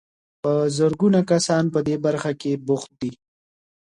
په 0.41 0.53
زرګونه 0.77 1.19
کسان 1.31 1.63
په 1.73 1.79
دې 1.87 1.95
برخه 2.05 2.31
کې 2.41 2.51
بوخت 2.67 2.91
دي. 3.01 3.11